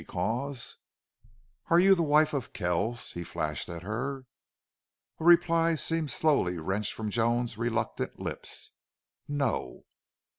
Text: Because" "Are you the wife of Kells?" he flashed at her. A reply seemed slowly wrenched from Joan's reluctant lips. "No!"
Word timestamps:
Because" 0.03 0.77
"Are 1.69 1.79
you 1.79 1.93
the 1.93 2.01
wife 2.01 2.33
of 2.33 2.53
Kells?" 2.53 3.11
he 3.11 3.23
flashed 3.23 3.69
at 3.69 3.83
her. 3.83 4.25
A 5.19 5.23
reply 5.23 5.75
seemed 5.75 6.09
slowly 6.09 6.57
wrenched 6.57 6.93
from 6.93 7.11
Joan's 7.11 7.55
reluctant 7.55 8.19
lips. 8.19 8.71
"No!" 9.27 9.85